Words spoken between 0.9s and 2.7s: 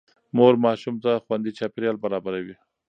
ته خوندي چاپېريال برابروي.